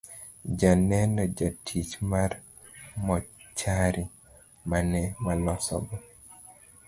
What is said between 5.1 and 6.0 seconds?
walosogo